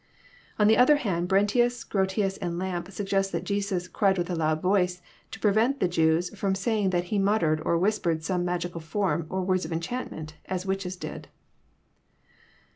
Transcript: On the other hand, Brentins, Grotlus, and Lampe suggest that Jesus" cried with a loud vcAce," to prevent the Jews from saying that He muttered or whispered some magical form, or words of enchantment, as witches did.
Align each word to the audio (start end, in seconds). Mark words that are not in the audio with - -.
On 0.57 0.65
the 0.67 0.77
other 0.77 0.95
hand, 0.95 1.27
Brentins, 1.29 1.83
Grotlus, 1.83 2.37
and 2.41 2.57
Lampe 2.57 2.91
suggest 2.91 3.31
that 3.33 3.43
Jesus" 3.43 3.87
cried 3.87 4.17
with 4.17 4.31
a 4.31 4.35
loud 4.35 4.63
vcAce," 4.63 4.99
to 5.29 5.39
prevent 5.39 5.79
the 5.79 5.87
Jews 5.87 6.33
from 6.35 6.55
saying 6.55 6.89
that 6.89 7.03
He 7.13 7.19
muttered 7.19 7.61
or 7.63 7.77
whispered 7.77 8.23
some 8.23 8.43
magical 8.43 8.81
form, 8.81 9.27
or 9.29 9.43
words 9.43 9.63
of 9.63 9.71
enchantment, 9.71 10.33
as 10.47 10.65
witches 10.65 10.95
did. 10.95 11.27